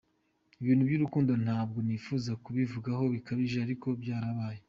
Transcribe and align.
Ibintu 0.61 0.83
by’urukundo 0.89 1.31
ntabwo 1.43 1.77
nifuza 1.87 2.31
kubivugaho 2.43 3.03
bikabije 3.13 3.57
ariko 3.65 3.87
byarabaye. 4.01 4.59